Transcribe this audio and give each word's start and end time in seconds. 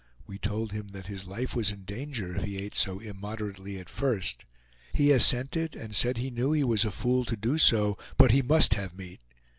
We 0.25 0.39
told 0.39 0.71
him 0.71 0.87
that 0.93 1.05
his 1.05 1.27
life 1.27 1.55
was 1.55 1.69
in 1.69 1.83
danger 1.83 2.35
if 2.35 2.41
he 2.41 2.57
ate 2.57 2.73
so 2.73 2.97
immoderately 2.99 3.77
at 3.77 3.87
first. 3.87 4.45
He 4.93 5.11
assented, 5.11 5.75
and 5.75 5.95
said 5.95 6.17
he 6.17 6.31
knew 6.31 6.53
he 6.53 6.63
was 6.63 6.83
a 6.83 6.89
fool 6.89 7.23
to 7.25 7.37
do 7.37 7.59
so, 7.59 7.99
but 8.17 8.31
he 8.31 8.41
must 8.41 8.73
have 8.73 8.97
meat. 8.97 9.19